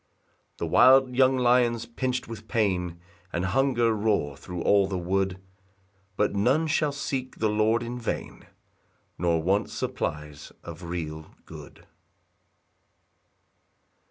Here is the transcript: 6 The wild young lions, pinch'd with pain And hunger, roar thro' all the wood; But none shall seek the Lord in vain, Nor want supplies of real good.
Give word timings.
6 0.53 0.57
The 0.57 0.65
wild 0.65 1.15
young 1.15 1.37
lions, 1.37 1.85
pinch'd 1.85 2.25
with 2.25 2.47
pain 2.47 2.99
And 3.31 3.45
hunger, 3.45 3.93
roar 3.93 4.35
thro' 4.35 4.63
all 4.63 4.87
the 4.87 4.97
wood; 4.97 5.39
But 6.17 6.33
none 6.33 6.65
shall 6.65 6.91
seek 6.91 7.35
the 7.37 7.49
Lord 7.49 7.83
in 7.83 7.99
vain, 7.99 8.47
Nor 9.19 9.43
want 9.43 9.69
supplies 9.69 10.51
of 10.63 10.81
real 10.81 11.35
good. 11.45 11.85